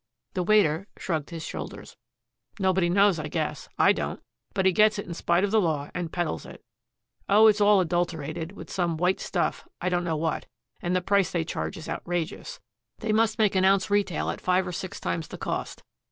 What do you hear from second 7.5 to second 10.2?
all adulterated with some white stuff, I don't know